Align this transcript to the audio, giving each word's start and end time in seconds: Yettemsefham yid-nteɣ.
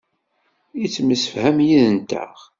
Yettemsefham 0.79 1.57
yid-nteɣ. 1.67 2.35